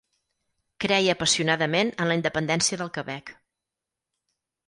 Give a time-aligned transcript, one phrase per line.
[0.85, 3.33] Creia apassionadament en la independència del Quebec.